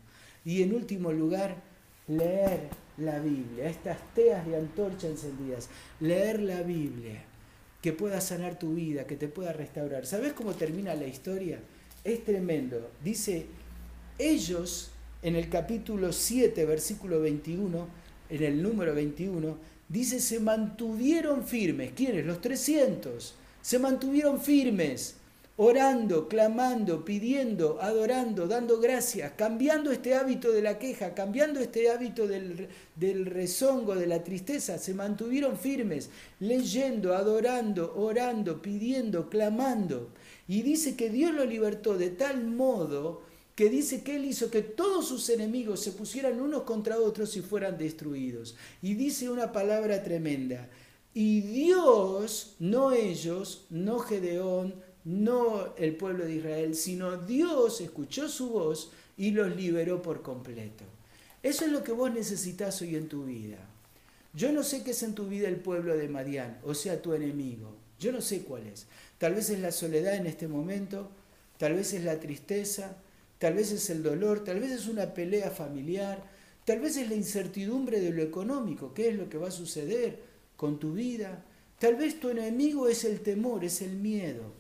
Y 0.45 0.63
en 0.63 0.75
último 0.75 1.13
lugar, 1.13 1.57
leer 2.09 2.69
la 2.97 3.19
Biblia, 3.21 3.69
estas 3.69 3.99
teas 4.15 4.45
de 4.47 4.57
antorcha 4.57 5.07
encendidas, 5.07 5.69
leer 6.01 6.41
la 6.41 6.63
Biblia, 6.63 7.25
que 7.81 7.93
pueda 7.93 8.21
sanar 8.21 8.59
tu 8.59 8.75
vida, 8.75 9.07
que 9.07 9.17
te 9.17 9.29
pueda 9.29 9.53
restaurar. 9.53 10.07
¿Sabes 10.07 10.33
cómo 10.33 10.55
termina 10.55 10.95
la 10.95 11.07
historia? 11.07 11.61
Es 12.05 12.25
tremendo. 12.25 12.91
Dice 13.03 13.47
ellos, 14.19 14.91
en 15.23 15.37
el 15.37 15.49
capítulo 15.49 16.13
7, 16.13 16.65
versículo 16.67 17.21
21, 17.21 17.87
en 18.29 18.43
el 18.43 18.63
número 18.63 18.95
21, 18.95 19.57
dice, 19.91 20.21
se 20.21 20.41
mantuvieron 20.41 21.45
firmes. 21.45 21.93
¿Quiénes? 21.95 22.25
Los 22.25 22.41
300. 22.41 23.35
Se 23.61 23.79
mantuvieron 23.79 24.41
firmes, 24.41 25.17
orando, 25.57 26.29
clamando, 26.29 27.05
pidiendo, 27.05 27.83
adorando, 27.83 28.47
dando 28.47 28.81
gracias, 28.81 29.33
cambiando 29.37 29.93
este 29.93 30.15
hábito 30.15 30.53
de 30.53 30.63
la 30.63 30.79
queja, 30.79 31.13
cambiando 31.13 31.61
este 31.61 31.91
hábito 31.91 32.27
del, 32.27 32.69
del 32.97 33.27
rezongo, 33.27 33.95
de 33.97 34.07
la 34.07 34.25
tristeza. 34.25 34.79
Se 34.79 34.95
mantuvieron 34.95 35.59
firmes, 35.59 36.09
leyendo, 36.39 37.15
adorando, 37.15 37.95
orando, 37.97 38.63
pidiendo, 38.63 39.29
clamando. 39.29 40.13
Y 40.49 40.63
dice 40.63 40.97
que 40.97 41.11
Dios 41.11 41.35
lo 41.35 41.45
libertó 41.45 41.99
de 41.99 42.11
tal 42.11 42.47
modo 42.47 43.23
que 43.61 43.69
dice 43.69 44.03
que 44.03 44.17
Él 44.17 44.25
hizo 44.25 44.51
que 44.51 44.63
todos 44.63 45.07
sus 45.07 45.29
enemigos 45.29 45.81
se 45.81 45.93
pusieran 45.93 46.41
unos 46.41 46.63
contra 46.63 46.99
otros 46.99 47.37
y 47.37 47.43
fueran 47.43 47.77
destruidos. 47.77 48.57
Y 48.81 48.95
dice 48.95 49.29
una 49.29 49.53
palabra 49.53 50.03
tremenda. 50.03 50.67
Y 51.13 51.43
Dios, 51.43 52.55
no 52.59 52.93
ellos, 52.93 53.67
no 53.69 53.99
Gedeón, 53.99 54.77
no 55.05 55.75
el 55.77 55.95
pueblo 55.95 56.25
de 56.25 56.37
Israel, 56.37 56.75
sino 56.75 57.19
Dios 57.19 57.83
escuchó 57.83 58.31
su 58.31 58.49
voz 58.49 58.93
y 59.19 59.33
los 59.33 59.55
liberó 59.55 60.01
por 60.01 60.23
completo. 60.23 60.85
Eso 61.43 61.67
es 61.67 61.71
lo 61.71 61.85
que 61.85 61.93
vos 61.93 62.11
necesitas 62.11 62.81
hoy 62.81 62.97
en 62.97 63.11
tu 63.11 63.27
vida. 63.27 63.59
Yo 64.33 64.53
no 64.53 64.63
sé 64.63 64.83
qué 64.83 64.93
es 64.93 65.03
en 65.03 65.15
tu 65.15 65.29
vida 65.29 65.49
el 65.49 65.57
pueblo 65.57 65.99
de 65.99 66.09
Madián, 66.09 66.59
o 66.65 66.73
sea, 66.73 67.03
tu 67.03 67.13
enemigo. 67.13 67.77
Yo 67.99 68.11
no 68.11 68.23
sé 68.23 68.41
cuál 68.41 68.69
es. 68.69 68.87
Tal 69.19 69.35
vez 69.35 69.51
es 69.51 69.59
la 69.59 69.71
soledad 69.71 70.15
en 70.15 70.27
este 70.27 70.49
momento, 70.49 71.11
tal 71.59 71.75
vez 71.75 71.93
es 71.93 72.05
la 72.05 72.19
tristeza, 72.21 72.97
tal 73.41 73.55
vez 73.55 73.73
es 73.73 73.89
el 73.89 74.03
dolor, 74.03 74.45
tal 74.45 74.61
vez 74.61 74.71
es 74.71 74.87
una 74.87 75.15
pelea 75.15 75.51
familiar, 75.51 76.23
tal 76.67 76.79
vez 76.79 76.99
es 76.99 77.09
la 77.09 77.15
incertidumbre 77.15 77.99
de 77.99 78.11
lo 78.11 78.23
económico, 78.23 78.93
qué 78.93 79.09
es 79.09 79.17
lo 79.17 79.31
que 79.31 79.39
va 79.39 79.49
a 79.49 79.51
suceder 79.51 80.21
con 80.59 80.79
tu 80.79 80.93
vida, 80.93 81.43
tal 81.79 81.97
vez 81.97 82.21
tu 82.21 82.29
enemigo 82.29 82.87
es 82.87 83.03
el 83.05 83.23
temor, 83.23 83.65
es 83.65 83.81
el 83.81 83.93
miedo. 83.93 84.53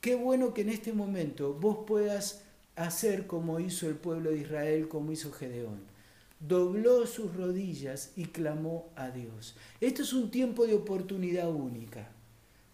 Qué 0.00 0.14
bueno 0.14 0.54
que 0.54 0.62
en 0.62 0.70
este 0.70 0.94
momento 0.94 1.52
vos 1.52 1.80
puedas 1.86 2.44
hacer 2.76 3.26
como 3.26 3.60
hizo 3.60 3.86
el 3.86 3.96
pueblo 3.96 4.30
de 4.30 4.38
Israel, 4.38 4.88
como 4.88 5.12
hizo 5.12 5.30
Gedeón. 5.30 5.82
Dobló 6.40 7.06
sus 7.06 7.36
rodillas 7.36 8.12
y 8.16 8.24
clamó 8.26 8.88
a 8.96 9.10
Dios. 9.10 9.54
Esto 9.82 10.00
es 10.02 10.14
un 10.14 10.30
tiempo 10.30 10.66
de 10.66 10.76
oportunidad 10.76 11.50
única, 11.50 12.10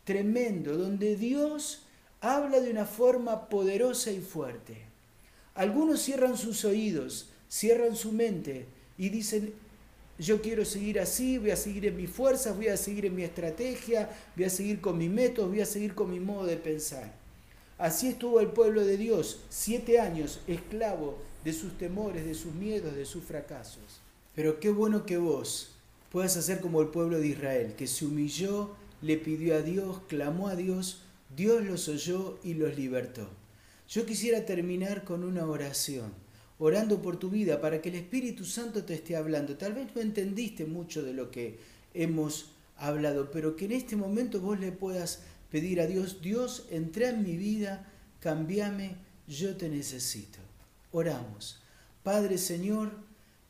tremendo, 0.05 0.77
donde 0.77 1.17
Dios 1.17 1.87
habla 2.21 2.61
de 2.61 2.71
una 2.71 2.87
forma 2.87 3.49
poderosa 3.49 4.13
y 4.13 4.21
fuerte. 4.21 4.94
Algunos 5.55 6.03
cierran 6.03 6.37
sus 6.37 6.65
oídos, 6.65 7.31
cierran 7.49 7.95
su 7.95 8.13
mente 8.13 8.67
y 8.99 9.09
dicen, 9.09 9.55
yo 10.19 10.41
quiero 10.43 10.65
seguir 10.65 11.01
así, 11.01 11.39
voy 11.39 11.51
a 11.51 11.57
seguir 11.57 11.87
en 11.87 11.97
mis 11.97 12.11
fuerzas, 12.11 12.57
voy 12.57 12.69
a 12.69 12.77
seguir 12.77 13.07
en 13.07 13.15
mi 13.15 13.23
estrategia, 13.23 14.11
voy 14.37 14.45
a 14.45 14.51
seguir 14.51 14.81
con 14.81 14.99
mis 14.99 15.11
métodos, 15.11 15.51
voy 15.51 15.61
a 15.61 15.67
seguir 15.67 15.95
con 15.95 16.11
mi 16.11 16.21
modo 16.21 16.47
de 16.47 16.57
pensar. 16.57 17.13
Así 17.79 18.09
estuvo 18.09 18.39
el 18.41 18.49
pueblo 18.49 18.85
de 18.85 18.97
Dios, 18.97 19.41
siete 19.49 19.99
años 19.99 20.41
esclavo 20.47 21.19
de 21.45 21.53
sus 21.53 21.77
temores, 21.77 22.25
de 22.25 22.35
sus 22.35 22.55
miedos, 22.55 22.95
de 22.95 23.05
sus 23.05 23.25
fracasos. 23.25 24.01
Pero 24.35 24.61
qué 24.61 24.71
bueno 24.71 25.05
que 25.05 25.17
vos 25.17 25.73
puedas 26.11 26.37
hacer 26.37 26.61
como 26.61 26.81
el 26.81 26.89
pueblo 26.89 27.19
de 27.19 27.29
Israel, 27.29 27.75
que 27.77 27.89
se 27.89 28.05
humilló, 28.07 28.77
le 29.03 29.17
pidió 29.17 29.57
a 29.57 29.63
Dios, 29.63 30.01
clamó 30.09 30.49
a 30.49 30.57
Dios, 30.57 31.03
Dios 31.37 31.65
los 31.65 31.89
oyó 31.89 32.39
y 32.45 32.55
los 32.55 32.77
libertó. 32.77 33.29
Yo 33.95 34.05
quisiera 34.05 34.45
terminar 34.45 35.05
con 35.05 35.23
una 35.23 35.47
oración, 35.47 36.13
orando 36.59 37.01
por 37.01 37.17
tu 37.17 37.31
vida 37.31 37.61
para 37.61 37.81
que 37.81 37.91
el 37.91 37.95
Espíritu 37.95 38.45
Santo 38.45 38.83
te 38.83 38.95
esté 38.95 39.15
hablando. 39.15 39.57
Tal 39.57 39.73
vez 39.73 39.95
no 39.95 40.01
entendiste 40.01 40.65
mucho 40.65 41.05
de 41.05 41.13
lo 41.13 41.31
que 41.31 41.61
hemos 41.95 42.51
hablado, 42.77 43.31
pero 43.31 43.55
que 43.55 43.67
en 43.67 43.71
este 43.71 43.95
momento 43.95 44.41
vos 44.41 44.59
le 44.59 44.73
puedas 44.73 45.21
pedir 45.49 45.81
a 45.81 45.87
Dios, 45.87 46.21
Dios, 46.21 46.67
entra 46.73 47.11
en 47.11 47.23
mi 47.23 47.37
vida, 47.37 47.89
cambiame, 48.19 48.97
yo 49.29 49.57
te 49.57 49.69
necesito. 49.69 50.41
Oramos. 50.91 51.61
Padre 52.03 52.37
Señor, 52.37 52.91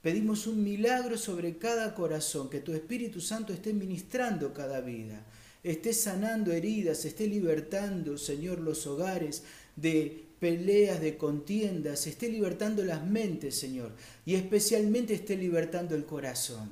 Pedimos 0.04 0.46
un 0.46 0.62
milagro 0.62 1.16
sobre 1.16 1.56
cada 1.56 1.94
corazón, 1.94 2.50
que 2.50 2.60
tu 2.60 2.74
Espíritu 2.74 3.22
Santo 3.22 3.54
esté 3.54 3.72
ministrando 3.72 4.52
cada 4.52 4.82
vida, 4.82 5.24
esté 5.62 5.94
sanando 5.94 6.52
heridas, 6.52 7.06
esté 7.06 7.26
libertando, 7.26 8.18
Señor, 8.18 8.58
los 8.58 8.86
hogares 8.86 9.44
de 9.76 10.23
peleas, 10.44 11.00
de 11.00 11.16
contiendas, 11.16 12.06
esté 12.06 12.28
libertando 12.28 12.84
las 12.84 13.02
mentes, 13.06 13.58
Señor, 13.58 13.92
y 14.26 14.34
especialmente 14.34 15.14
esté 15.14 15.38
libertando 15.38 15.94
el 15.94 16.04
corazón. 16.04 16.70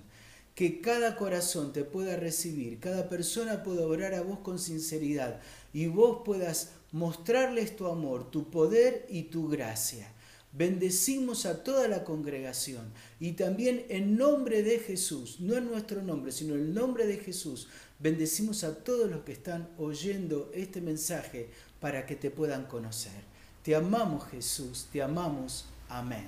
Que 0.55 0.83
cada 0.83 1.17
corazón 1.17 1.73
te 1.73 1.83
pueda 1.83 2.17
recibir, 2.17 2.81
cada 2.81 3.09
persona 3.09 3.63
pueda 3.63 3.87
orar 3.87 4.13
a 4.13 4.21
vos 4.21 4.41
con 4.41 4.59
sinceridad 4.59 5.41
y 5.73 5.87
vos 5.87 6.21
puedas 6.23 6.73
mostrarles 6.91 7.75
tu 7.75 7.87
amor, 7.87 8.31
tu 8.31 8.51
poder 8.51 9.07
y 9.09 9.23
tu 9.23 9.49
gracia. 9.49 10.13
Bendecimos 10.53 11.47
a 11.47 11.65
toda 11.65 11.89
la 11.89 12.05
congregación 12.05 12.93
y 13.21 13.33
también 13.33 13.87
en 13.89 14.19
nombre 14.19 14.63
de 14.63 14.81
Jesús, 14.81 15.41
no 15.41 15.57
en 15.57 15.65
nuestro 15.65 16.03
nombre, 16.03 16.31
sino 16.31 16.57
en 16.57 16.61
el 16.61 16.75
nombre 16.75 17.07
de 17.07 17.17
Jesús, 17.17 17.69
bendecimos 17.99 18.65
a 18.65 18.85
todos 18.85 19.11
los 19.11 19.23
que 19.23 19.33
están 19.33 19.71
oyendo 19.79 20.51
este 20.53 20.83
mensaje 20.83 21.49
para 21.81 22.05
que 22.05 22.17
te 22.17 22.31
puedan 22.31 22.67
conocer. 22.67 23.32
Te 23.63 23.77
amamos 23.77 24.29
Jesús, 24.29 24.89
te 24.93 25.03
amamos. 25.03 25.67
Amén. 25.89 26.27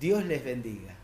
Dios 0.00 0.24
les 0.24 0.42
bendiga. 0.42 0.99